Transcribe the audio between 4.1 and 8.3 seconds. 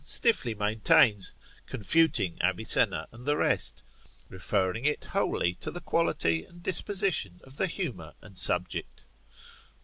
referring it wholly to the quality and disposition of the humour